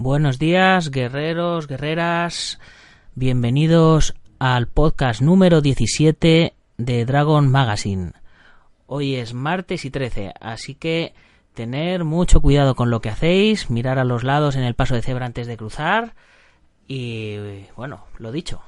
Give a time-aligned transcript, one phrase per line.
[0.00, 2.60] Buenos días, guerreros, guerreras.
[3.16, 8.12] Bienvenidos al podcast número 17 de Dragon Magazine.
[8.86, 11.14] Hoy es martes y 13, así que
[11.52, 15.02] tener mucho cuidado con lo que hacéis, mirar a los lados en el paso de
[15.02, 16.14] cebra antes de cruzar
[16.86, 18.62] y bueno, lo dicho.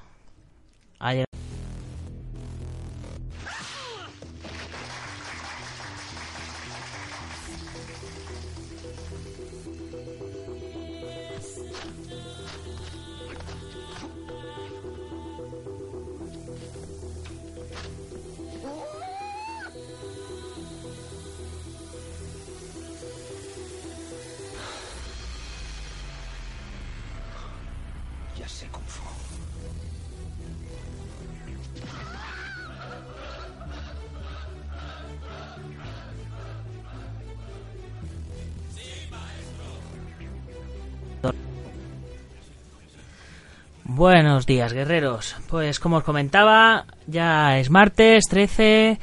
[43.93, 45.35] Buenos días, guerreros.
[45.49, 49.01] Pues como os comentaba, ya es martes 13.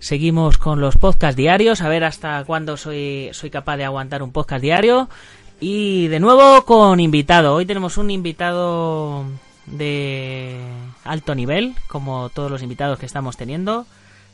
[0.00, 4.32] Seguimos con los podcast diarios, a ver hasta cuándo soy, soy capaz de aguantar un
[4.32, 5.08] podcast diario.
[5.60, 7.54] Y de nuevo con invitado.
[7.54, 9.24] Hoy tenemos un invitado
[9.66, 10.58] de
[11.04, 13.86] alto nivel, como todos los invitados que estamos teniendo.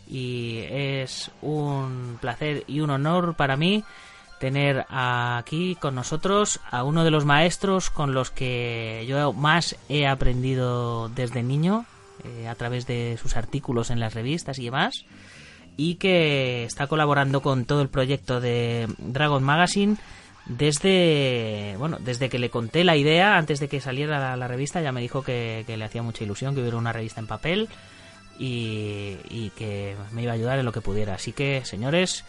[0.09, 3.85] Y es un placer y un honor para mí
[4.41, 10.07] tener aquí con nosotros a uno de los maestros con los que yo más he
[10.09, 11.85] aprendido desde niño,
[12.25, 15.05] eh, a través de sus artículos en las revistas y demás,
[15.77, 19.97] y que está colaborando con todo el proyecto de Dragon Magazine
[20.47, 24.81] desde bueno desde que le conté la idea antes de que saliera la, la revista
[24.81, 27.69] ya me dijo que, que le hacía mucha ilusión que hubiera una revista en papel
[28.39, 31.15] y, y que me iba a ayudar en lo que pudiera.
[31.15, 32.25] Así que señores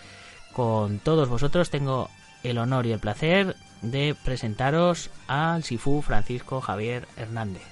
[0.54, 2.10] con todos vosotros tengo
[2.44, 7.64] el honor y el placer de presentaros al Sifu Francisco Javier Hernández.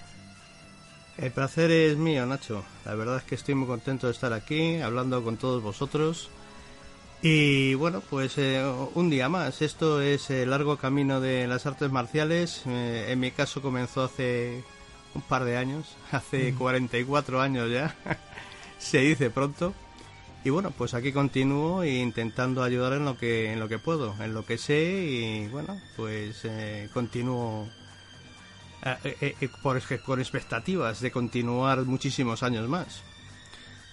[1.18, 2.64] El placer es mío, Nacho.
[2.86, 6.30] La verdad es que estoy muy contento de estar aquí hablando con todos vosotros.
[7.22, 8.64] Y bueno, pues eh,
[8.96, 9.62] un día más.
[9.62, 12.64] Esto es el largo camino de las artes marciales.
[12.66, 14.64] Eh, en mi caso comenzó hace
[15.14, 17.96] un par de años, hace 44 años ya.
[18.78, 19.74] Se dice pronto.
[20.44, 24.34] Y bueno, pues aquí continúo intentando ayudar en lo que en lo que puedo, en
[24.34, 27.68] lo que sé y bueno, pues eh, continúo
[28.86, 33.04] eh, eh, eh, por, con expectativas de continuar muchísimos años más.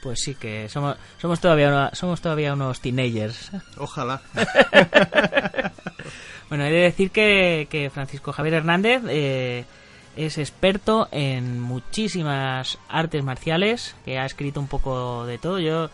[0.03, 3.51] Pues sí que somos somos todavía una- somos todavía unos teenagers.
[3.79, 4.23] Ojalá.
[6.49, 9.65] Bueno, he de decir que, que Francisco Javier Hernández eh,
[10.15, 15.59] es experto en muchísimas artes marciales, que ha escrito un poco de todo.
[15.59, 15.91] Yo,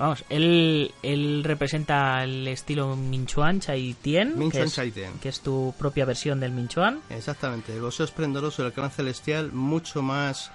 [0.00, 5.12] vamos, él, él representa el estilo Minchuan Chai Tien, que, es, Chai Tien.
[5.20, 7.00] que es tu propia versión del Minchuan.
[7.10, 10.50] Exactamente, el boxeo esplendoroso del clan celestial, mucho más,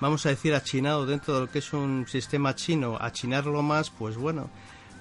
[0.00, 2.98] vamos a decir, achinado dentro de lo que es un sistema chino.
[3.00, 4.50] Achinarlo más, pues bueno.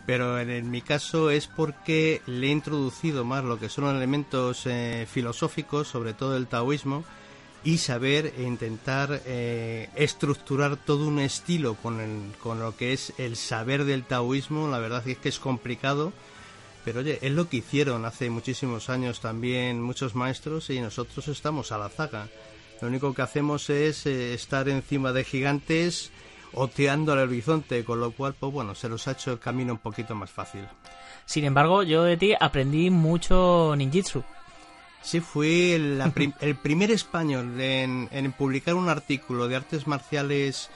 [0.06, 4.66] Pero en, en mi caso es porque le he introducido más lo que son elementos
[4.66, 7.04] eh, filosóficos, sobre todo el taoísmo,
[7.64, 13.14] y saber e intentar eh, estructurar todo un estilo con, el- con lo que es
[13.18, 14.68] el saber del taoísmo.
[14.70, 16.14] La verdad es que es complicado.
[16.86, 21.74] Pero oye, es lo que hicieron hace muchísimos años también muchos maestros y nosotros estamos
[21.74, 22.30] a la zaga.
[22.80, 26.12] Lo único que hacemos es eh, estar encima de gigantes
[26.54, 29.80] oteando al horizonte, con lo cual, pues bueno, se nos ha hecho el camino un
[29.80, 30.62] poquito más fácil.
[31.26, 34.24] Sin embargo, yo de ti aprendí mucho ninjitsu.
[35.08, 40.70] Sí, fui la el primer español en, en publicar un artículo de artes marciales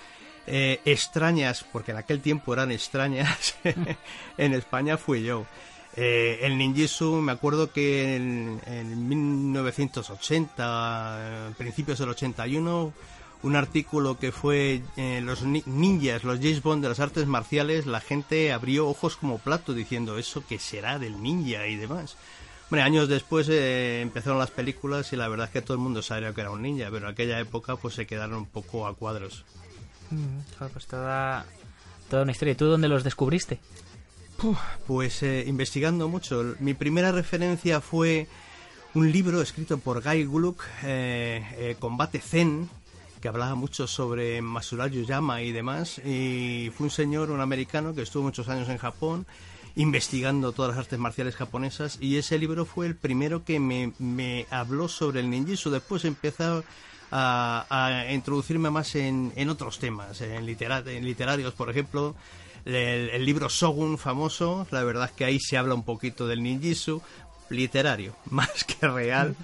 [0.47, 3.56] eh, extrañas, porque en aquel tiempo eran extrañas,
[4.38, 5.46] en España fui yo.
[5.97, 12.94] Eh, el ninjitsu, me acuerdo que en, en 1980, eh, principios del 81,
[13.44, 14.81] un artículo que fue
[15.24, 19.40] los ni- ninjas, los James Bond de las artes marciales, la gente abrió ojos como
[19.40, 22.16] plato diciendo eso que será del ninja y demás.
[22.72, 26.01] Bueno, años después eh, empezaron las películas y la verdad es que todo el mundo
[26.01, 28.95] sabía que era un ninja, pero en aquella época pues se quedaron un poco a
[28.95, 29.44] cuadros.
[30.57, 31.45] Joder, Pues toda,
[32.10, 32.54] toda una historia.
[32.54, 33.60] ¿Y tú dónde los descubriste?
[34.88, 36.56] Pues eh, investigando mucho.
[36.60, 38.28] Mi primera referencia fue
[38.94, 42.69] un libro escrito por Guy Gluck, eh, eh, Combate Zen,
[43.19, 46.00] que hablaba mucho sobre Masaru Yama y demás.
[46.06, 49.25] Y fue un señor, un americano, que estuvo muchos años en Japón
[49.75, 54.45] investigando todas las artes marciales japonesas y ese libro fue el primero que me, me
[54.50, 55.69] habló sobre el ninjitsu.
[55.69, 56.63] Después empezó
[57.12, 60.45] a, a introducirme más en, en otros temas, en, en
[61.06, 62.15] literarios, por ejemplo,
[62.65, 66.44] el, el libro Shogun famoso, la verdad es que ahí se habla un poquito del
[66.44, 67.01] ninjitsu,
[67.50, 69.35] literario, más que real.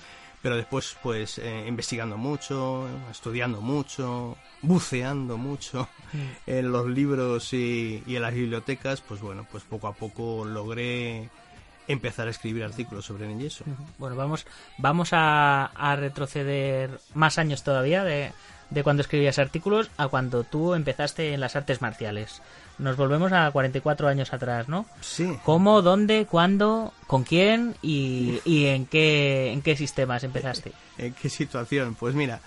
[0.41, 6.17] pero después pues eh, investigando mucho, estudiando mucho, buceando mucho Mm.
[6.47, 11.29] en los libros y, y en las bibliotecas, pues bueno, pues poco a poco logré
[11.89, 13.65] empezar a escribir artículos sobre Ninjeso.
[13.97, 14.45] Bueno, vamos,
[14.77, 18.31] vamos a, a retroceder más años todavía de,
[18.69, 22.41] de cuando escribías artículos a cuando tú empezaste en las artes marciales.
[22.77, 24.85] Nos volvemos a 44 años atrás, ¿no?
[25.01, 25.37] Sí.
[25.43, 30.71] ¿Cómo, dónde, cuándo, con quién y, y en, qué, en qué sistemas empezaste?
[30.97, 31.95] ¿En qué situación?
[31.95, 32.39] Pues mira,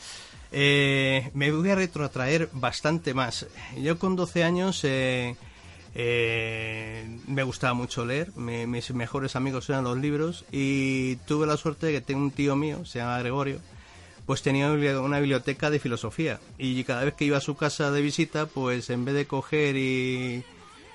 [0.52, 3.46] eh, me voy a retrotraer bastante más.
[3.76, 5.36] Yo con 12 años eh,
[5.94, 10.44] eh, me gustaba mucho leer, mis mejores amigos eran los libros.
[10.50, 13.60] Y tuve la suerte de que tengo un tío mío, se llama Gregorio,
[14.26, 16.40] pues tenía una biblioteca de filosofía.
[16.58, 19.76] Y cada vez que iba a su casa de visita, pues en vez de coger
[19.76, 20.44] y,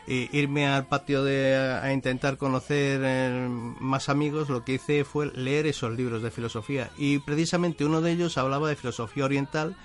[0.07, 3.48] y irme al patio de, a intentar conocer eh,
[3.80, 8.12] más amigos, lo que hice fue leer esos libros de filosofía y precisamente uno de
[8.12, 9.75] ellos hablaba de filosofía oriental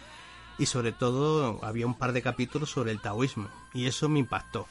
[0.58, 4.66] y sobre todo había un par de capítulos sobre el taoísmo y eso me impactó.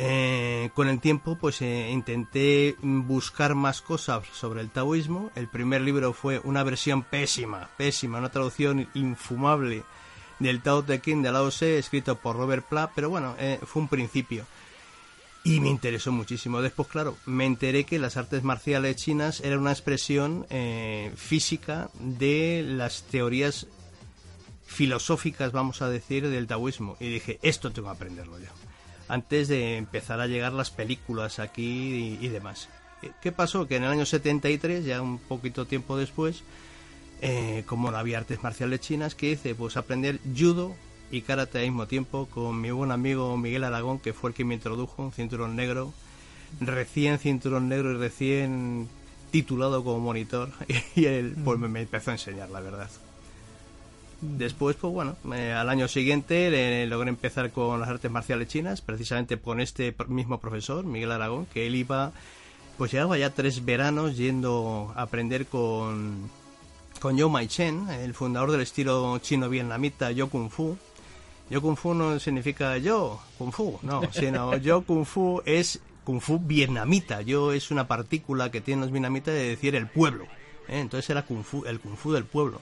[0.00, 5.32] Eh, con el tiempo pues eh, intenté buscar más cosas sobre el taoísmo.
[5.34, 9.82] El primer libro fue una versión pésima, pésima, una traducción infumable
[10.38, 13.82] del Tao Te Ching de Lao Tse, escrito por Robert Pla, pero bueno, eh, fue
[13.82, 14.46] un principio.
[15.44, 16.60] Y me interesó muchísimo.
[16.60, 22.62] Después, claro, me enteré que las artes marciales chinas eran una expresión eh, física de
[22.66, 23.66] las teorías
[24.66, 26.96] filosóficas, vamos a decir, del taoísmo.
[27.00, 28.50] Y dije, esto tengo que aprenderlo yo.
[29.08, 32.68] Antes de empezar a llegar las películas aquí y, y demás.
[33.22, 33.66] ¿Qué pasó?
[33.66, 36.42] Que en el año 73, ya un poquito tiempo después,
[37.20, 39.54] eh, como no había artes marciales chinas, ¿qué hice?
[39.54, 40.74] Pues aprender judo
[41.10, 44.44] y karate al mismo tiempo con mi buen amigo Miguel Aragón, que fue el que
[44.44, 45.92] me introdujo, un cinturón negro,
[46.60, 48.88] recién cinturón negro y recién
[49.30, 50.50] titulado como monitor,
[50.94, 52.90] y él pues me, me empezó a enseñar, la verdad.
[54.20, 59.38] Después, pues bueno, eh, al año siguiente logré empezar con las artes marciales chinas, precisamente
[59.38, 62.10] con este mismo profesor, Miguel Aragón, que él iba,
[62.76, 66.28] pues llevaba ya tres veranos yendo a aprender con,
[66.98, 70.76] con Yo Mai Chen, el fundador del estilo chino-vietnamita Yo Kung Fu.
[71.50, 76.20] Yo Kung Fu no significa yo, Kung Fu, no, sino Yo Kung Fu es Kung
[76.20, 77.22] Fu vietnamita.
[77.22, 80.24] Yo es una partícula que tienen los vietnamitas de decir el pueblo.
[80.68, 80.80] ¿eh?
[80.80, 82.60] Entonces era Kung Fu, el Kung Fu del pueblo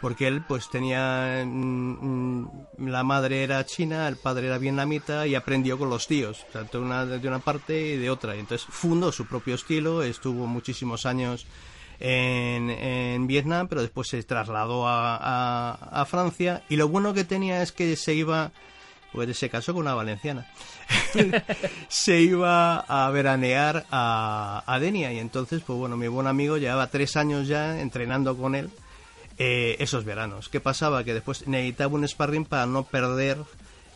[0.00, 5.34] porque él pues tenía mm, mm, la madre era china el padre era vietnamita y
[5.34, 9.26] aprendió con los tíos tanto una, de una parte y de otra entonces fundó su
[9.26, 11.46] propio estilo estuvo muchísimos años
[12.06, 17.24] en, en Vietnam pero después se trasladó a, a- a Francia y lo bueno que
[17.24, 18.52] tenía es que se iba
[19.12, 20.46] pues se casó con una valenciana
[21.88, 27.16] se iba a veranear a, Denia y entonces pues bueno mi buen amigo llevaba tres
[27.16, 28.70] años ya entrenando con él
[29.36, 30.48] eh, esos veranos.
[30.48, 31.02] ¿Qué pasaba?
[31.02, 33.38] Que después necesitaba un sparring para no perder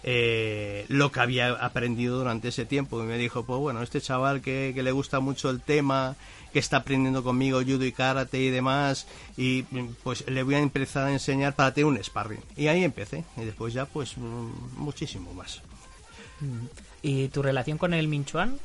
[0.03, 3.01] eh, lo que había aprendido durante ese tiempo.
[3.01, 6.17] Y me dijo, pues bueno, este chaval que le gusta mucho el tema,
[6.53, 9.07] que está aprendiendo conmigo judo y karate y demás,
[9.37, 9.63] y
[10.03, 12.41] pues le voy a empezar a enseñar para tener un sparring.
[12.57, 13.25] Y ahí empecé.
[13.37, 15.61] Y después ya, pues mm, muchísimo más.
[17.03, 18.59] ¿Y tu relación con el Minchuan?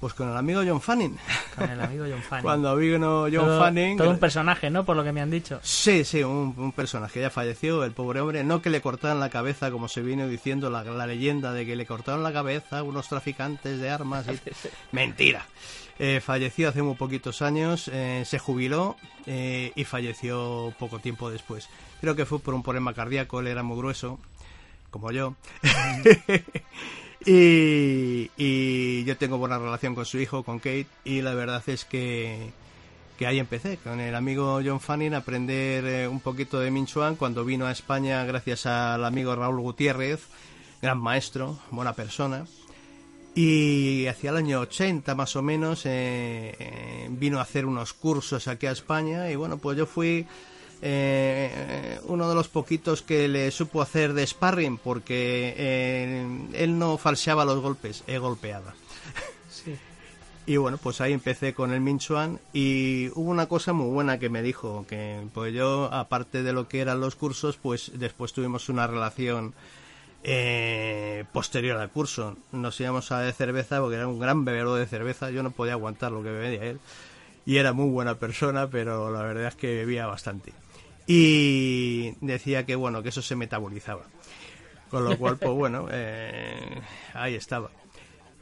[0.00, 1.16] Pues con el amigo John Fanning.
[1.56, 2.42] Con el amigo John Fanning.
[2.44, 3.96] Cuando vino John todo, Fanning...
[3.96, 4.84] todo un personaje, ¿no?
[4.84, 5.60] Por lo que me han dicho.
[5.62, 9.30] Sí, sí, un, un personaje ya falleció, el pobre hombre, no que le cortaran la
[9.30, 13.08] cabeza como se vino diciendo la, la leyenda de que le cortaron la cabeza unos
[13.08, 14.26] traficantes de armas.
[14.28, 14.38] y-
[14.92, 15.46] Mentira.
[15.98, 18.96] Eh, falleció hace muy poquitos años, eh, se jubiló
[19.26, 21.68] eh, y falleció poco tiempo después.
[22.00, 24.18] Creo que fue por un problema cardíaco, él era muy grueso,
[24.90, 25.36] como yo.
[27.24, 32.52] y, yo tengo buena relación con su hijo, con Kate, y la verdad es que
[33.16, 37.14] que ahí empecé con el amigo John Fanning a aprender eh, un poquito de Minchuan
[37.16, 40.26] cuando vino a España gracias al amigo Raúl Gutiérrez,
[40.82, 42.44] gran maestro, buena persona.
[43.34, 48.46] Y hacia el año 80 más o menos eh, eh, vino a hacer unos cursos
[48.46, 50.26] aquí a España y bueno, pues yo fui
[50.86, 56.98] eh, uno de los poquitos que le supo hacer de sparring porque eh, él no
[56.98, 58.72] falseaba los golpes, he golpeado.
[59.48, 59.76] Sí.
[60.46, 64.28] Y bueno, pues ahí empecé con el Minchuan y hubo una cosa muy buena que
[64.28, 68.68] me dijo, que pues yo, aparte de lo que eran los cursos, pues después tuvimos
[68.68, 69.54] una relación
[70.24, 72.36] eh, posterior al curso.
[72.52, 75.74] Nos íbamos a de cerveza porque era un gran bebedor de cerveza, yo no podía
[75.74, 76.80] aguantar lo que bebía él.
[77.46, 80.52] Y era muy buena persona, pero la verdad es que bebía bastante.
[81.06, 84.02] Y decía que bueno, que eso se metabolizaba.
[84.90, 86.80] Con lo cual, pues bueno, eh,
[87.12, 87.70] ahí estaba.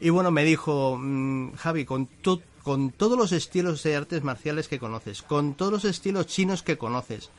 [0.01, 4.69] Y bueno, me dijo, mm, Javi, con, to- con todos los estilos de artes marciales
[4.69, 7.31] que conoces, con todos los estilos chinos que conoces,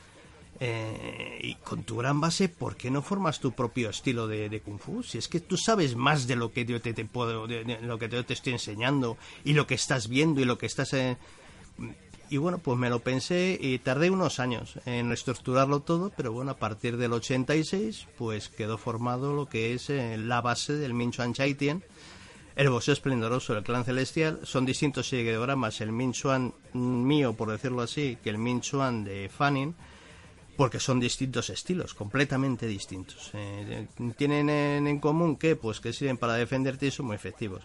[0.60, 4.80] eh, y con tu gran base, ¿por qué no formas tu propio estilo de, kung
[4.80, 5.04] fu?
[5.04, 8.10] Si es que tú sabes más de lo que yo te, puedo, de, lo que
[8.10, 10.94] yo te estoy enseñando y lo que estás viendo y lo que estás.
[10.94, 11.18] Eh,
[12.30, 16.52] y bueno, pues me lo pensé y tardé unos años en estructurarlo todo, pero bueno,
[16.52, 21.12] a partir del 86, pues quedó formado lo que es eh, la base del Min
[21.12, 21.84] Chuan Chaitien,
[22.56, 24.40] el boxeo esplendoroso del clan celestial.
[24.44, 29.30] Son distintos ideogramas, el Min Chuan mío, por decirlo así, que el Min Chuan de
[29.30, 29.76] Fanning
[30.56, 33.32] porque son distintos estilos, completamente distintos.
[33.34, 37.64] Eh, tienen en, común que, pues, que sirven para defenderte y son muy efectivos.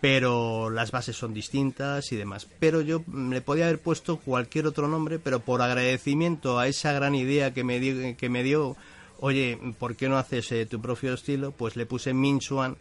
[0.00, 2.46] Pero las bases son distintas y demás.
[2.60, 7.14] Pero yo le podía haber puesto cualquier otro nombre, pero por agradecimiento a esa gran
[7.14, 8.76] idea que me dio, que me dio
[9.20, 11.52] oye, ¿por qué no haces eh, tu propio estilo?
[11.52, 12.76] Pues le puse Min Chuan,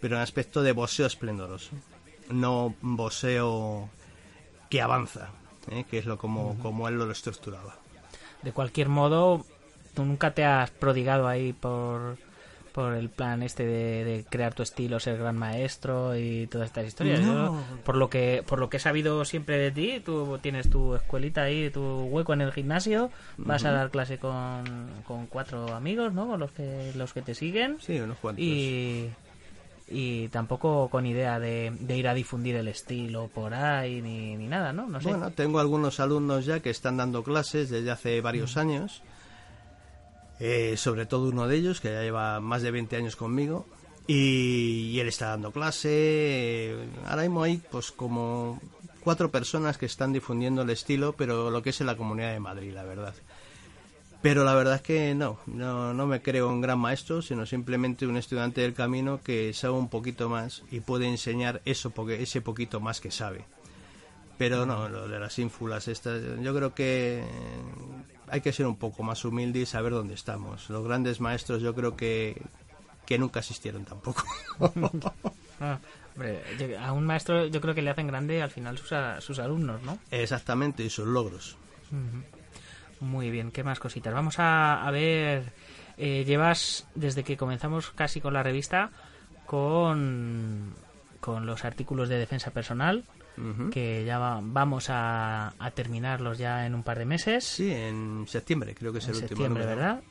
[0.00, 1.70] pero en aspecto de boxeo esplendoroso,
[2.30, 3.88] no boxeo
[4.68, 5.30] que avanza,
[5.70, 7.78] eh, que es lo como, como él lo estructuraba
[8.42, 9.44] de cualquier modo,
[9.94, 12.16] tú nunca te has prodigado ahí por,
[12.72, 17.20] por el plan este de, crear tu estilo, ser gran maestro y todas estas historias.
[17.84, 21.42] por lo que por lo que he sabido siempre de ti, tú tienes tu escuelita
[21.42, 24.64] ahí, tu hueco en el gimnasio, vas a dar clase con,
[25.06, 26.28] con cuatro amigos, ¿no?
[26.28, 27.78] Con los que los que te siguen.
[27.80, 28.44] Sí, unos cuantos.
[28.44, 29.10] Y
[29.90, 34.72] y tampoco con idea de, ir a difundir el estilo por ahí ni, ni nada,
[34.72, 34.86] ¿no?
[34.86, 35.08] no sé.
[35.08, 38.58] Bueno, tengo algunos alumnos ya que están dando clases desde hace varios mm.
[38.58, 39.02] años,
[40.40, 43.66] eh, sobre todo uno de ellos que ya lleva más de 20 años conmigo
[44.06, 46.76] y, él está dando clase.
[47.06, 48.60] ahora mismo hay pues como
[49.00, 52.40] cuatro personas que están difundiendo el estilo, pero lo que es en la Comunidad de
[52.40, 53.14] Madrid, la verdad.
[54.20, 58.06] Pero la verdad es que no, no, no me creo un gran maestro, sino simplemente
[58.06, 62.40] un estudiante del camino que sabe un poquito más y puede enseñar eso, porque ese
[62.40, 63.44] poquito más que sabe.
[64.36, 67.24] Pero no, lo de las ínfulas, estas, yo creo que
[68.28, 70.68] hay que ser un poco más humilde y saber dónde estamos.
[70.68, 72.42] Los grandes maestros yo creo que,
[73.06, 74.24] que nunca existieron tampoco.
[75.60, 75.80] Ah,
[76.80, 79.98] a un maestro yo creo que le hacen grande al final sus, sus alumnos, ¿no?
[80.12, 81.56] Exactamente, y sus logros.
[83.00, 84.12] Muy bien, ¿qué más cositas?
[84.12, 85.52] Vamos a, ver,
[85.96, 88.90] eh, llevas desde que comenzamos casi con la revista
[89.46, 90.74] con,
[91.20, 93.04] con los artículos de defensa personal,
[93.70, 97.44] que ya vamos a, terminarlos ya en un par de meses.
[97.44, 100.02] Sí, en septiembre creo que es el último septiembre, ¿verdad?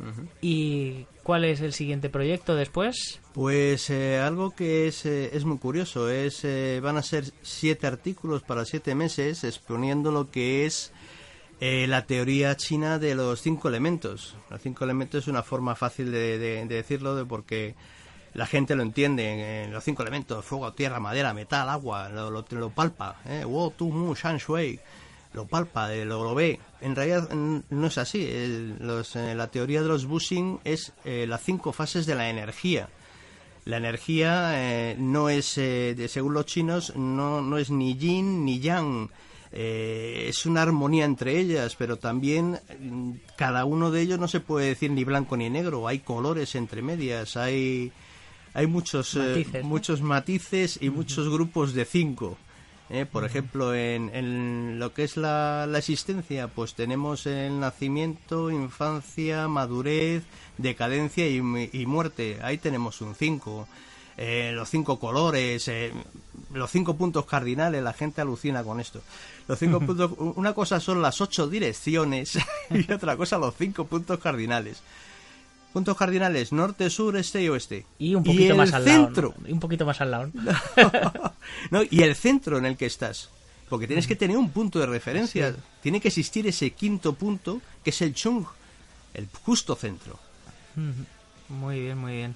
[0.42, 3.20] ¿Y cuál es el siguiente proyecto después?
[3.34, 6.48] Pues eh, algo que es, eh, es muy curioso, es
[6.82, 10.94] van a ser siete artículos para siete meses exponiendo lo que es
[11.60, 14.36] eh, la teoría china de los cinco elementos.
[14.50, 17.76] Los cinco elementos es una forma fácil de, decirlo de porque
[18.34, 19.64] la gente lo entiende.
[19.64, 23.22] Eh, los cinco elementos, fuego, tierra, madera, metal, agua, lo, lo, palpa.
[23.26, 24.80] Eh, Wo, tu, mu, shan, shui.
[25.34, 26.60] Lo palpa, eh, lo, lo, ve.
[26.80, 28.30] En realidad no es así.
[28.80, 32.90] la teoría de los Bushing es las cinco fases de la energía.
[33.66, 39.10] La energía no es, según los chinos, no, no es ni yin ni yang
[39.52, 44.40] eh, es una armonía entre ellas, pero también mm, cada uno de ellos no se
[44.40, 47.92] puede decir ni blanco ni negro, hay colores entre medias, hay,
[48.54, 52.38] hay muchos eh, matices, muchos matices y muchos grupos de cinco.
[52.90, 60.24] Eh, por ejemplo, en, lo que es la, existencia, pues tenemos el nacimiento, infancia, madurez,
[60.58, 61.42] decadencia y,
[61.74, 62.40] y muerte.
[62.42, 63.68] Ahí tenemos un cinco.
[64.18, 65.94] Eh, los cinco colores, eh,
[66.52, 69.02] los cinco puntos cardinales, la gente alucina con esto.
[69.48, 72.38] Los cinco puntos, una cosa son las ocho direcciones
[72.72, 74.82] y otra cosa los cinco puntos cardinales.
[75.72, 77.86] Puntos cardinales norte, sur, este y oeste.
[78.00, 79.36] Y un poquito más al centro.
[79.38, 79.50] lado.
[79.50, 80.32] Y un poquito más al lado.
[81.92, 83.30] y el centro en el que estás.
[83.70, 85.54] Porque tienes que tener un punto de referencia.
[85.82, 88.46] Tiene que existir ese quinto punto que es el chung,
[89.14, 90.18] el justo centro.
[91.50, 92.36] Muy bien, muy bien.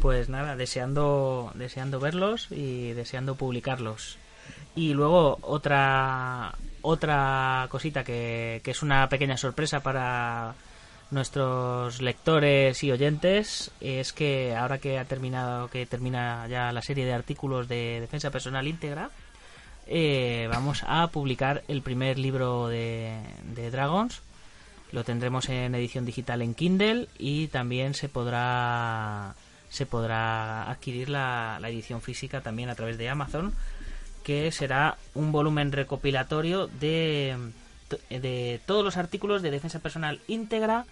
[0.00, 4.18] Pues nada, deseando, deseando verlos y deseando publicarlos.
[4.76, 10.54] Y luego otra otra cosita que, que es una pequeña sorpresa para
[11.10, 17.06] nuestros lectores y oyentes es que ahora que ha terminado que termina ya la serie
[17.06, 19.10] de artículos de defensa personal íntegra
[19.86, 23.18] eh, vamos a publicar el primer libro de,
[23.54, 24.20] de Dragons
[24.92, 29.34] lo tendremos en edición digital en Kindle y también se podrá
[29.70, 33.52] se podrá adquirir la, edición física también a través de Amazon,
[34.24, 37.36] que será un volumen recopilatorio de,
[38.10, 40.84] de todos los artículos de defensa personal íntegra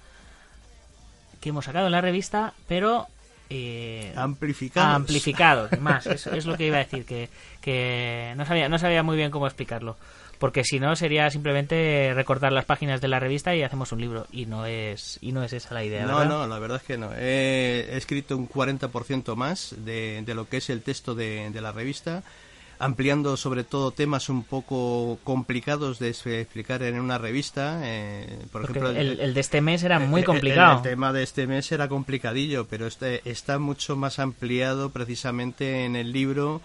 [1.40, 3.06] que hemos sacado en la revista, pero
[3.48, 4.96] eh, amplificados.
[4.96, 7.28] amplificados, más, es, es lo que iba a decir, que,
[7.60, 9.96] que no, sabía, no sabía muy bien cómo explicarlo.
[10.38, 14.26] Porque si no sería simplemente recortar las páginas de la revista y hacemos un libro.
[14.30, 16.04] Y no es, y no es esa la idea.
[16.04, 16.38] No, ¿verdad?
[16.38, 17.12] no, la verdad es que no.
[17.14, 21.60] He, he escrito un 40% más de, de, lo que es el texto de, de,
[21.60, 22.22] la revista,
[22.78, 27.80] ampliando sobre todo temas un poco complicados de explicar en una revista.
[27.84, 30.72] Eh, por Porque ejemplo, el, el, de este mes era muy el, complicado.
[30.72, 35.86] El, el, tema de este mes era complicadillo, pero este está mucho más ampliado precisamente
[35.86, 36.60] en el libro.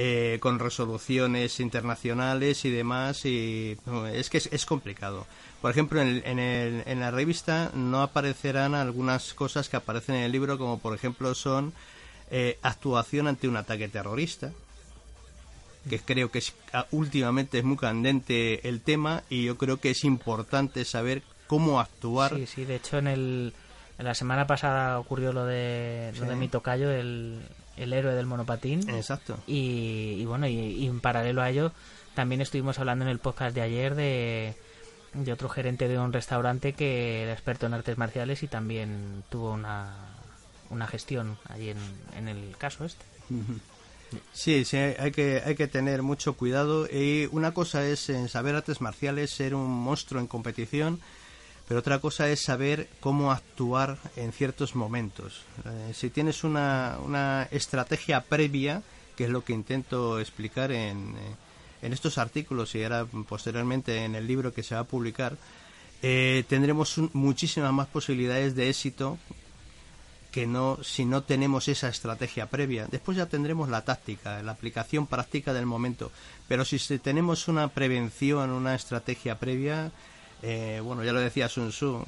[0.00, 3.76] Eh, con resoluciones internacionales y demás y
[4.12, 5.26] es que es, es, complicado
[5.60, 10.14] por ejemplo en, el, en, el, en, la revista no aparecerán algunas cosas que aparecen
[10.14, 11.72] en el libro como por ejemplo son
[12.30, 14.52] eh, actuación ante un ataque terrorista
[15.90, 16.54] que creo que es,
[16.92, 22.36] últimamente es muy candente el tema y yo creo que es importante saber cómo actuar
[22.36, 23.52] sí sí de hecho en el
[23.98, 26.30] en la semana pasada ocurrió lo de lo sí.
[26.30, 27.40] de mi tocayo el
[27.78, 28.88] el héroe del monopatín.
[28.90, 29.38] Exacto.
[29.46, 31.72] Y, y bueno, y, y, en paralelo a ello,
[32.14, 34.54] también estuvimos hablando en el podcast de ayer de,
[35.14, 39.52] de otro gerente de un restaurante que era experto en artes marciales y también tuvo
[39.52, 39.94] una,
[40.70, 41.78] una gestión allí en,
[42.16, 43.04] en el caso este.
[44.32, 46.86] Sí, sí, hay que, hay que tener mucho cuidado.
[46.86, 51.00] Y una cosa es en saber artes marciales, ser un monstruo en competición,
[51.68, 55.42] pero otra cosa es saber cómo actuar en ciertos momentos.
[55.66, 58.82] Eh, si tienes una, una, estrategia previa,
[59.14, 61.36] que es lo que intento explicar en, eh,
[61.82, 65.36] en, estos artículos y ahora posteriormente en el libro que se va a publicar,
[66.00, 69.18] eh, tendremos un, muchísimas más posibilidades de éxito
[70.30, 72.86] que no si no tenemos esa estrategia previa.
[72.90, 76.12] Después ya tendremos la táctica, la aplicación práctica del momento.
[76.48, 79.92] Pero si tenemos una prevención, una estrategia previa,
[80.42, 82.04] eh, bueno, ya lo decía Sun Tzu,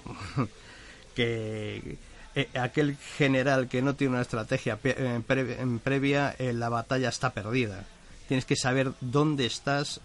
[1.15, 1.99] que
[2.35, 7.31] eh, aquel general que no tiene una estrategia eh, pre previa, eh, la batalla está
[7.31, 7.85] perdida.
[8.29, 10.01] Tienes que saber dónde estás,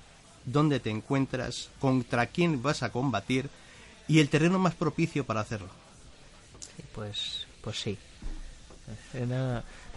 [0.45, 3.49] dónde te encuentras, contra quién vas a combatir
[4.07, 5.69] y el terreno más propicio para hacerlo.
[6.93, 7.97] Pues, pues sí.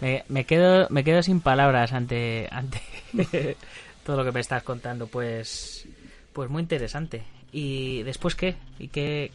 [0.01, 2.79] Me, me, quedo, me quedo sin palabras ante, ante
[4.05, 5.07] todo lo que me estás contando.
[5.07, 5.87] Pues,
[6.33, 7.23] pues muy interesante.
[7.51, 8.55] ¿Y después qué?
[8.77, 9.31] ¿Y qué,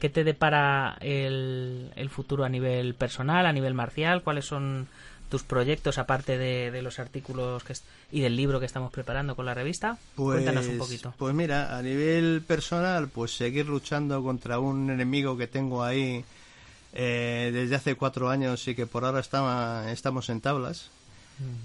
[0.00, 4.22] qué te depara el, el, futuro a nivel personal, a nivel marcial?
[4.22, 4.88] ¿Cuáles son
[5.28, 7.74] tus proyectos aparte de, de los artículos que
[8.10, 9.98] y del libro que estamos preparando con la revista?
[10.14, 11.14] Pues, Cuéntanos un poquito.
[11.18, 16.24] Pues mira, a nivel personal, pues seguir luchando contra un enemigo que tengo ahí
[16.94, 20.90] eh, desde hace cuatro años y que por ahora está, estamos en tablas.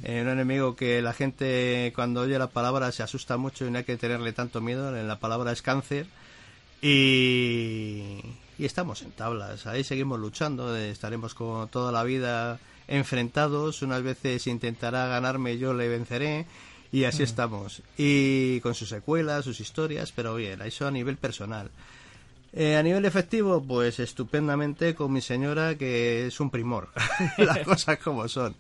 [0.04, 3.80] Eh, un enemigo que la gente cuando oye la palabra se asusta mucho y no
[3.80, 4.92] hay que tenerle tanto miedo.
[4.92, 6.08] La palabra es cáncer.
[6.82, 8.20] Y,
[8.58, 9.66] y estamos en tablas.
[9.66, 10.76] Ahí seguimos luchando.
[10.76, 13.82] Estaremos con toda la vida enfrentados.
[13.82, 16.46] Unas veces intentará ganarme, yo le venceré.
[16.92, 17.82] Y así estamos.
[17.98, 20.12] Y con sus secuelas, sus historias.
[20.12, 21.72] Pero bien, eso a nivel personal.
[22.56, 26.90] Eh, a nivel efectivo, pues estupendamente con mi señora, que es un primor.
[27.38, 28.56] Las cosas como son.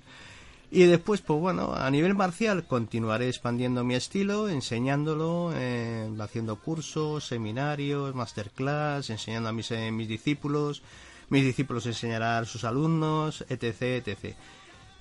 [0.76, 7.28] Y después, pues bueno, a nivel marcial continuaré expandiendo mi estilo, enseñándolo, eh, haciendo cursos,
[7.28, 10.82] seminarios, masterclass, enseñando a mis, eh, mis discípulos,
[11.30, 14.36] mis discípulos enseñarán a sus alumnos, etc, etc.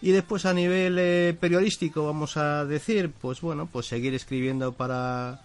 [0.02, 5.40] Y después a nivel eh, periodístico, vamos a decir, pues bueno, pues seguir escribiendo para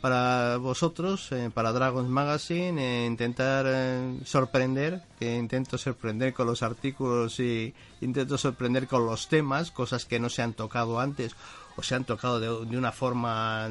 [0.00, 6.62] para vosotros, eh, para Dragons Magazine, eh, intentar eh, sorprender, que intento sorprender con los
[6.62, 11.34] artículos y intento sorprender con los temas, cosas que no se han tocado antes
[11.76, 13.68] o se han tocado de, una forma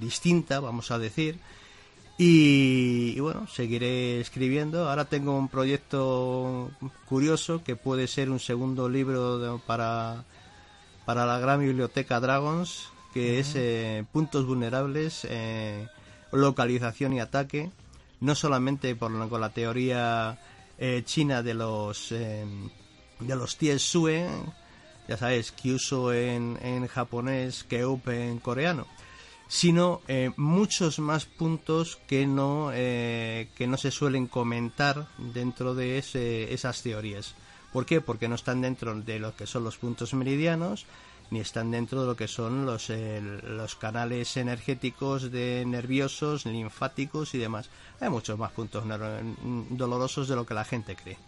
[0.00, 1.38] distinta, vamos a decir.
[2.16, 4.88] Y, bueno, seguiré escribiendo.
[4.88, 6.70] Ahora tengo un proyecto
[7.08, 10.24] curioso que puede ser un segundo libro para,
[11.04, 13.40] para la gran biblioteca Dragons, que uh -huh.
[13.40, 15.86] es eh, puntos vulnerables, eh,
[16.32, 17.70] localización y ataque,
[18.20, 20.38] no solamente por, con la teoría
[20.78, 24.28] eh, china de los de los Sue,
[25.08, 28.88] ya sabes, Kyuso en, en japonés, Keupe en coreano,
[29.46, 30.00] sino
[30.36, 37.36] muchos más puntos que no que no se suelen comentar dentro de ese, esas teorías.
[37.72, 38.00] ¿Por qué?
[38.00, 40.86] Porque no están dentro de lo que son los puntos meridianos,
[41.30, 47.34] ni están dentro de lo que son los, eh, los canales energéticos de nerviosos, linfáticos
[47.34, 47.70] y demás.
[48.00, 48.84] Hay muchos más puntos
[49.70, 51.18] dolorosos de lo que la gente cree.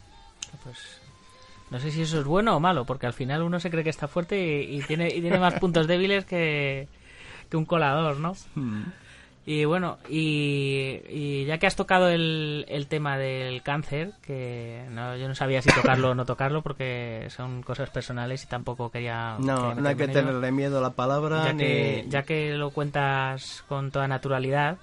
[0.62, 0.78] Pues
[1.70, 3.90] no sé si eso es bueno o malo, porque al final uno se cree que
[3.90, 6.88] está fuerte y, y tiene, y tiene más puntos débiles que,
[7.50, 8.34] que un colador, ¿no?
[8.54, 8.84] Hmm.
[9.48, 15.16] Y bueno, y, y ya que has tocado el, el tema del cáncer, que no,
[15.16, 19.36] yo no sabía si tocarlo o no tocarlo porque son cosas personales y tampoco quería...
[19.38, 21.44] No, no hay que tenerle miedo a la palabra.
[21.44, 24.78] ya ni- que, ya que lo cuentas con toda naturalidad,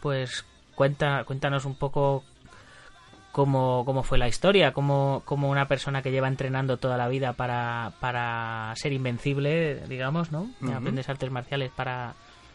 [0.00, 0.44] pues
[0.74, 2.24] cuenta, cuéntanos un poco
[3.32, 7.34] cómo, cómo fue la historia, cómo, cómo una persona que lleva entrenando toda la vida
[7.34, 10.50] para, para ser invencible, digamos, ¿no?
[10.74, 12.14] Aprendes artes marciales para,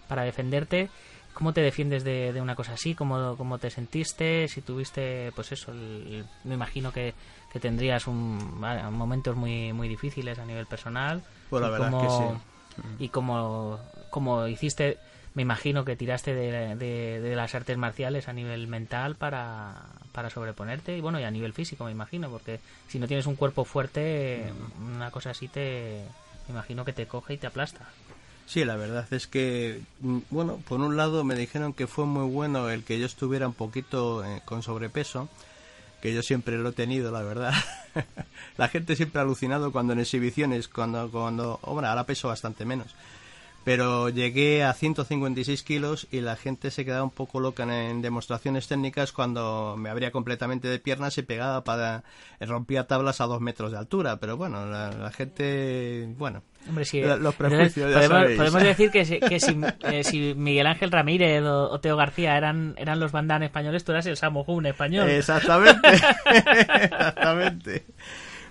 [0.09, 0.89] para defenderte.
[1.35, 2.95] ¿Cómo te defiendes de, de una cosa así?
[2.95, 4.47] ¿Cómo, ¿Cómo te sentiste?
[4.47, 7.13] Si tuviste, pues eso, el- me imagino que,
[7.51, 8.57] que tendrías un,
[8.91, 11.21] momentos muy, muy difíciles a nivel personal.
[11.49, 12.37] Pues la y verdad es cómo- que
[12.79, 13.03] sí.
[13.03, 14.97] y como, como hiciste,
[15.33, 19.75] me imagino que tiraste de, de- de las artes marciales a nivel mental para,
[20.13, 23.35] para sobreponerte y bueno, y a nivel físico me imagino, porque si no tienes un
[23.35, 26.07] cuerpo fuerte, una cosa así te,
[26.47, 27.89] me imagino que te coge y te aplasta.
[28.45, 32.29] Sí, la verdad es que, mm, bueno, por un lado me dijeron que fue muy
[32.31, 35.29] bueno el que yo estuviera un poquito eh, con sobrepeso,
[36.01, 37.53] que yo siempre lo he tenido, la verdad.
[38.57, 42.95] la gente siempre ha alucinado cuando en exhibiciones, cuando, cuando, hombre, ahora peso bastante menos.
[43.63, 48.01] Pero llegué a 156 kilos y la gente se quedaba un poco loca en, en
[48.03, 52.03] demostraciones técnicas cuando me abría completamente de piernas y pegaba para
[52.39, 54.17] rompía tablas a dos metros de altura.
[54.17, 59.19] Pero bueno, la, la gente, bueno, Hombre, La- los prejuicios, podemos, podemos decir que, si,
[59.19, 63.27] que si, eh, si Miguel Ángel Ramírez o, o Teo García eran, eran los Van
[63.27, 65.09] Damme españoles, tú eras el Sammo Hung español.
[65.09, 65.87] Exactamente.
[66.25, 67.85] Exactamente.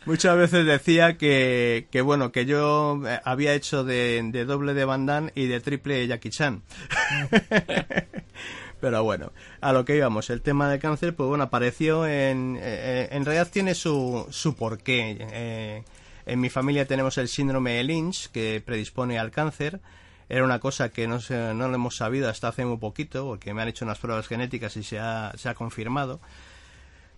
[0.07, 4.85] Muchas veces decía que, que bueno, que yo eh, había hecho de, de doble de
[4.85, 6.63] Van Damme y de triple Jackie Chan.
[8.81, 13.09] Pero bueno, a lo que íbamos, el tema del cáncer, pues bueno, apareció en, eh,
[13.13, 15.17] en realidad tiene su, su porqué.
[15.21, 15.83] Eh,
[16.27, 19.81] en mi familia tenemos el síndrome de Lynch, que predispone al cáncer.
[20.29, 23.53] Era una cosa que no, se, no lo hemos sabido hasta hace muy poquito, porque
[23.53, 26.21] me han hecho unas pruebas genéticas y se ha, se ha confirmado.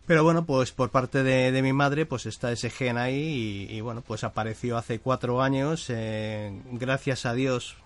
[0.06, 3.76] Pero bueno, pues por parte de, de mi madre, pues está ese gen ahí y,
[3.76, 7.76] y bueno, pues apareció hace cuatro años, eh, gracias a Dios,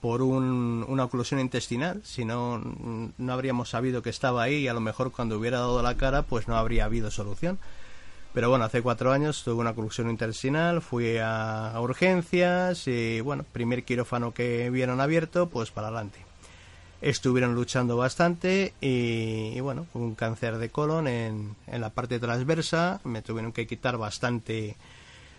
[0.00, 2.00] por un- una oclusión intestinal.
[2.04, 2.58] Si no,
[3.18, 6.22] no habríamos sabido que estaba ahí y a lo mejor cuando hubiera dado la cara,
[6.22, 7.58] pues no habría habido solución.
[8.36, 13.82] Pero bueno, hace cuatro años tuve una oclusión intestinal, fui a, urgencias y bueno, primer
[13.82, 16.18] quirófano que vieron abierto, pues para adelante.
[17.00, 23.00] Estuvieron luchando bastante y, y bueno, un cáncer de colon en, en la parte transversa,
[23.04, 24.76] me tuvieron que quitar bastante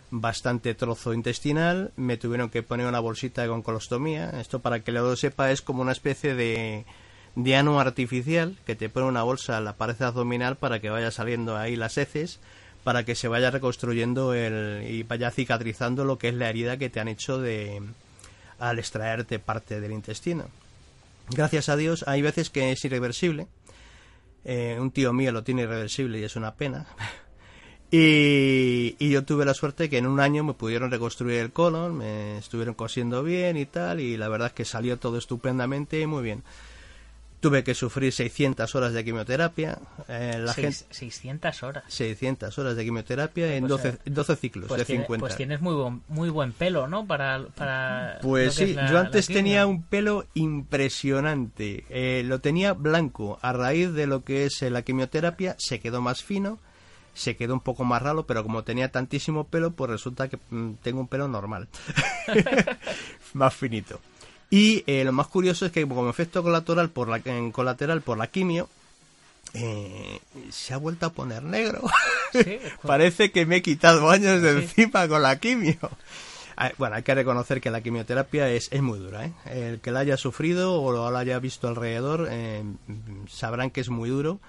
[0.10, 5.16] bastante trozo intestinal, me tuvieron que poner una bolsita con colostomía, esto para que lo
[5.16, 6.88] sepa es como una especie de
[7.36, 11.12] de ano artificial que te pone una bolsa en la pared abdominal para que vaya
[11.12, 12.40] saliendo ahí las heces
[12.88, 16.90] para que se vaya reconstruyendo el, y vaya cicatrizando lo que es la herida que
[16.90, 17.82] te han hecho de
[18.60, 20.46] al extraerte parte del intestino
[21.30, 23.48] gracias a Dios, hay veces que es irreversible.
[24.46, 26.88] Eh, un tío mío lo tiene irreversible y es una pena.
[27.90, 31.98] Y, y yo tuve la suerte que en un año me pudieron reconstruir el colon,
[31.98, 36.06] me estuvieron cosiendo bien y tal, y la verdad es que salió todo estupendamente y
[36.06, 36.44] muy bien.
[37.40, 39.78] Tuve que sufrir 600 horas de quimioterapia.
[40.08, 41.84] eh, la Seis- gente, 600 horas.
[41.88, 45.20] 600 horas de quimioterapia en Pues, 12, eh, 12 ciclos Pues, de tiene- 50.
[45.22, 47.06] pues tienes muy buen, muy buen pelo, ¿no?
[47.06, 51.86] Para, para Pues sí, la- yo antes tenía un pelo impresionante.
[51.90, 53.38] Eh, lo tenía blanco.
[53.44, 56.58] A raíz de lo que es eh, la quimioterapia, se quedó más fino,
[57.14, 60.74] se quedó un poco más raro, pero como tenía tantísimo pelo, pues resulta que mm,
[60.82, 61.68] tengo un pelo normal.
[63.34, 64.00] más finito.
[64.50, 68.18] Y eh, lo más curioso es que como efecto colateral por la, en colateral por
[68.18, 68.70] la quimio,
[69.54, 70.20] eh,
[70.52, 71.82] se ha vuelto a poner negro.
[72.34, 74.58] Sí, Parece que me he quitado años de Sí.
[74.64, 75.78] encima con la quimio.
[76.80, 79.26] Bueno, hay que reconocer que la quimioterapia es, es muy dura.
[79.26, 79.34] ¿eh?
[79.46, 82.64] El que la haya sufrido o lo haya visto alrededor eh,
[83.30, 84.40] sabrán que es muy duro.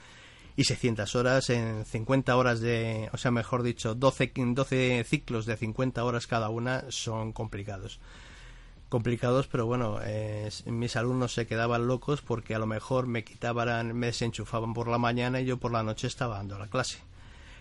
[0.56, 5.56] Y 600 horas en 50 horas de, o sea, mejor dicho, 12, 12 ciclos de
[5.56, 8.00] 50 horas cada una son complicados.
[8.88, 13.94] Complicados, pero bueno, eh, mis alumnos se quedaban locos porque a lo mejor me quitaban,
[13.94, 16.98] me desenchufaban por la mañana y yo por la noche estaba dando la clase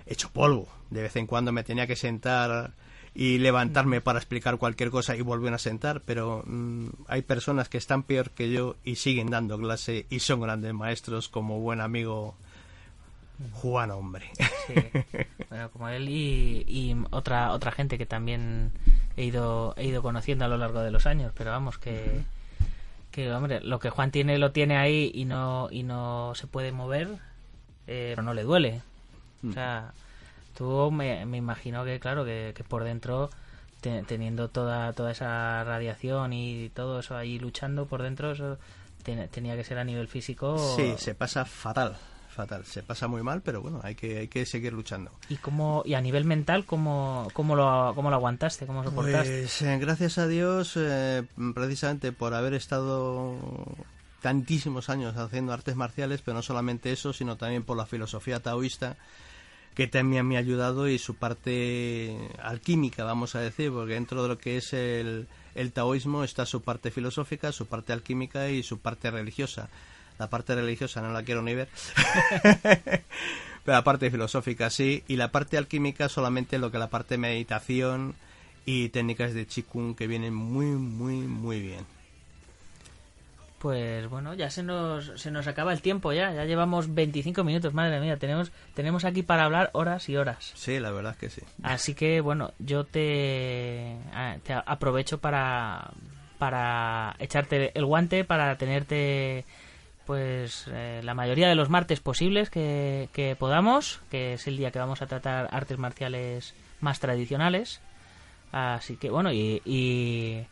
[0.08, 0.68] hecho polvo.
[0.90, 2.72] De vez en cuando me tenía que sentar
[3.13, 7.78] y levantarme para explicar cualquier cosa y volver a sentar, pero mm, hay personas que
[7.78, 12.36] están peor que yo y siguen dando clase y son grandes maestros como buen amigo
[13.54, 14.32] Juan Hombre.
[14.68, 14.74] Sí.
[15.50, 18.74] Bueno, como él y, y otra otra gente que también
[19.17, 22.23] he ido he ido conociendo a lo largo de los años, pero vamos que
[23.12, 26.71] que hombre, lo que Juan tiene lo tiene ahí y no y no se puede
[26.71, 27.10] mover,
[27.88, 28.82] eh, pero no le duele.
[29.49, 29.91] O sea,
[30.58, 33.30] tú me, me imagino que claro que, que por dentro
[33.82, 38.58] te- teniendo toda toda esa radiación y todo eso ahí luchando por dentro eso
[39.03, 40.58] te- tenía que ser a nivel físico.
[40.75, 41.95] Sí, se pasa fatal,
[42.38, 42.63] fatal.
[42.65, 45.12] Se pasa muy mal, pero bueno, hay que, hay que seguir luchando.
[45.28, 48.65] ¿Y, cómo, y a nivel mental, ¿cómo, cómo, lo, cómo lo aguantaste?
[48.65, 49.41] ¿Cómo soportaste?
[49.41, 51.23] Pues eh, gracias a Dios, eh,
[51.54, 53.36] precisamente por haber estado
[54.21, 58.97] tantísimos años haciendo artes marciales, pero no solamente eso, sino también por la filosofía taoísta,
[59.73, 64.30] que también me ha ayudado y su parte alquímica, vamos a decir, porque dentro de
[64.30, 68.80] lo que es el, el taoísmo está su parte filosófica, su parte alquímica y su
[68.80, 69.69] parte religiosa.
[70.19, 71.69] La parte religiosa no la quiero ni ver,
[73.63, 78.15] pero la parte filosófica sí, y la parte alquímica solamente lo que la parte meditación
[78.65, 81.86] y técnicas de Qigong que vienen muy, muy, muy bien.
[83.60, 86.32] Pues bueno, ya se nos, se nos acaba el tiempo ya.
[86.32, 88.17] Ya llevamos 25 minutos, madre mía.
[88.17, 90.51] Tenemos, tenemos aquí para hablar horas y horas.
[90.56, 91.41] Sí, la verdad es que sí.
[91.63, 93.97] Así que bueno, yo te,
[94.43, 95.91] te aprovecho para,
[96.38, 99.43] para echarte el guante, para tenerte
[100.08, 104.72] pues eh, la mayoría de los martes posibles que, que podamos, que es el día
[104.72, 107.82] que vamos a tratar artes marciales más tradicionales.
[108.52, 110.46] Así que bueno, y, y,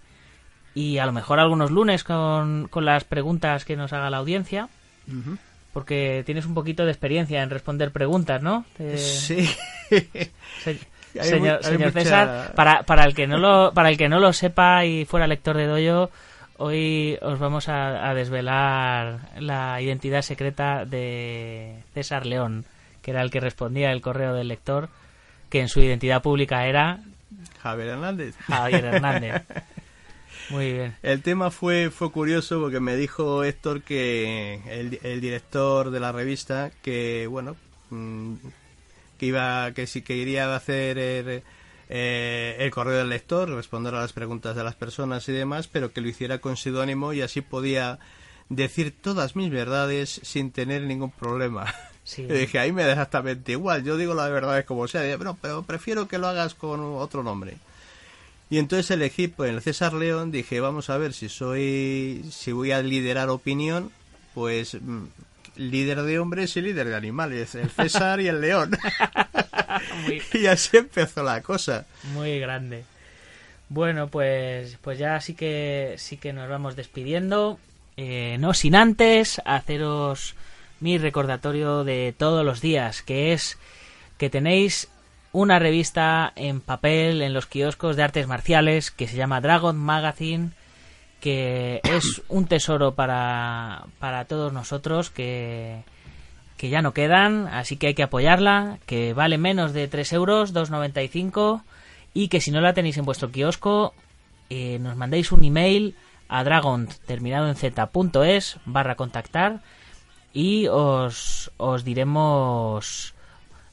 [0.75, 4.67] y a lo mejor algunos lunes con, con las preguntas que nos haga la audiencia,
[5.73, 8.65] porque tienes un poquito de experiencia en responder preguntas, ¿no?
[8.77, 9.49] Te- Sí.
[10.63, 10.79] Se-
[11.23, 14.33] señor, señor mucha- César, para, para el que no lo para el que no lo
[14.33, 16.09] sepa y fuera lector de doyo,
[16.57, 22.65] hoy os vamos a, a desvelar la identidad secreta de César León,
[23.01, 24.89] que era el que respondía el correo del lector,
[25.49, 26.99] que en su identidad pública era
[27.61, 28.35] Javier Hernández.
[28.47, 29.41] Javier Hernández.
[30.49, 30.95] Muy bien.
[31.01, 36.11] El tema fue, fue curioso porque me dijo Héctor que el, el director de la
[36.11, 37.55] revista que bueno
[37.89, 38.35] mm,
[39.17, 41.41] que iba que sí que iría a hacer el,
[41.89, 45.91] eh, el correo del lector, responder a las preguntas de las personas y demás, pero
[45.93, 47.99] que lo hiciera con seudónimo y así podía
[48.49, 51.73] decir todas mis verdades sin tener ningún problema.
[52.05, 52.21] Sí.
[52.21, 55.35] Y dije, ahí me da exactamente igual, yo digo las verdades como sea, Y, "No,
[55.41, 57.57] pero prefiero que lo hagas con otro nombre.
[58.51, 62.71] Y entonces elegí pues, el César León, dije, vamos a ver si soy, si voy
[62.73, 63.89] a liderar opinión,
[64.35, 65.05] pues mm,
[65.55, 68.77] líder de hombres y líder de animales, el César y el León.
[70.03, 71.85] Muy, y así empezó la cosa.
[72.13, 72.83] muy grande.
[73.69, 77.59] Bueno, pues, pues ya sí que sí que nos vamos despidiendo.
[77.97, 80.35] Eh, no sin antes haceros
[80.79, 83.57] mi recordatorio de todos los días, que es
[84.17, 84.89] que tenéis
[85.31, 90.51] una revista en papel en los kioscos de artes marciales que se llama Dragon Magazine,
[91.19, 95.83] que es un tesoro para, para todos nosotros, que,
[96.57, 100.53] que ya no quedan, así que hay que apoyarla, que vale menos de 3 euros,
[100.53, 101.61] 2,95
[102.13, 103.93] y que si no la tenéis en vuestro kiosco,
[104.49, 105.95] eh, nos mandéis un email
[106.27, 109.61] a dragon terminado en z.es barra contactar
[110.33, 113.13] y os, os diremos,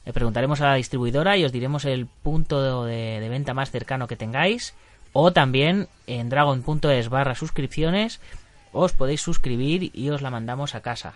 [0.05, 4.15] le preguntaremos a la distribuidora y os diremos el punto de, venta más cercano que
[4.15, 4.75] tengáis
[5.13, 8.19] o también en dragon.es barra suscripciones
[8.71, 11.13] os podéis suscribir y os la mandamos a casa.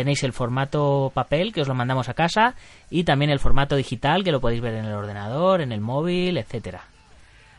[0.00, 2.54] Tenéis el formato papel que os lo mandamos a casa
[2.88, 6.38] y también el formato digital que lo podéis ver en el ordenador, en el móvil,
[6.38, 6.84] etcétera.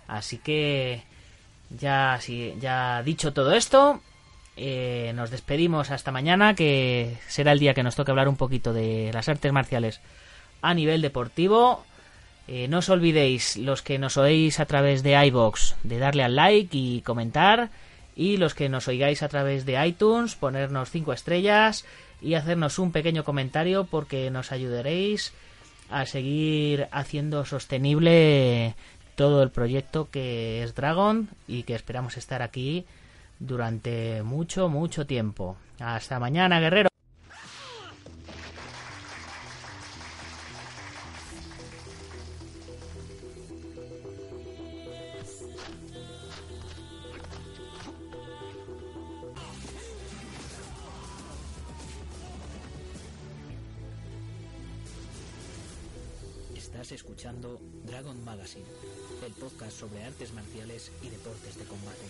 [0.08, 1.04] Así que
[1.69, 4.01] ya, sí, ya dicho todo esto,
[4.58, 8.73] eh, nos despedimos hasta mañana, que será el día que nos toque hablar un poquito
[8.73, 10.01] de las artes marciales
[10.63, 11.86] a nivel deportivo.
[12.47, 16.36] Eh, no os olvidéis, los que nos oéis a través de iBox, de darle al
[16.36, 17.69] like y comentar.
[18.15, 21.86] Y los que nos oigáis a través de iTunes, ponernos 5 estrellas
[22.21, 25.34] y hacernos un pequeño comentario porque nos ayudaréis
[25.89, 28.75] a seguir haciendo sostenible
[29.15, 32.86] todo el proyecto que es Dragon y que esperamos estar aquí
[33.39, 35.57] durante mucho, mucho tiempo.
[35.79, 36.90] Hasta mañana, guerrero.
[59.82, 62.06] Sobre artes marciales y deportes de combate.